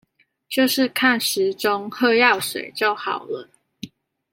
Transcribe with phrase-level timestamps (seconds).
[0.49, 3.47] 就是看時鐘喝藥水就好了